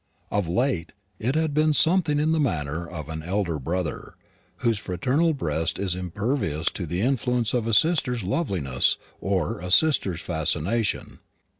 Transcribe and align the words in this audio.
Of 0.31 0.47
late 0.49 0.93
it 1.19 1.35
had 1.35 1.53
been 1.53 1.73
something 1.73 2.19
in 2.19 2.31
the 2.31 2.39
manner 2.39 2.87
of 2.89 3.07
an 3.07 3.21
elder 3.21 3.59
brother, 3.59 4.15
whose 4.65 4.79
fraternal 4.79 5.35
breast 5.35 5.77
is 5.77 5.93
impervious 5.93 6.69
to 6.69 6.87
the 6.87 7.01
influence 7.01 7.53
of 7.53 7.67
a 7.67 7.73
sister's 7.75 8.23
loveliness 8.23 8.97
or 9.19 9.59
a 9.59 9.69
sister's 9.69 10.21
fascination. 10.21 11.19